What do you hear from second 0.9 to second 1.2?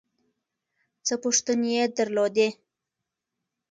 څه